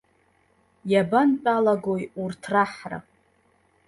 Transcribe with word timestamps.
Иабантә-алагои 0.91 2.03
урҭ 2.23 2.41
раҳра? 2.53 2.99